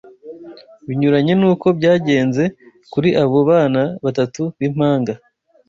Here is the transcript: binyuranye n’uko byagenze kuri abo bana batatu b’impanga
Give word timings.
binyuranye 0.85 1.33
n’uko 1.39 1.67
byagenze 1.77 2.43
kuri 2.91 3.09
abo 3.23 3.39
bana 3.49 3.81
batatu 4.03 4.41
b’impanga 4.59 5.13